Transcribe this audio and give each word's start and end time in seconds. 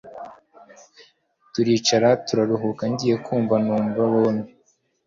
turicara 1.51 2.09
turaruhuka, 2.25 2.83
ngiye 2.91 3.15
kumva 3.25 3.55
numva 3.63 4.01
bobi 4.11 4.43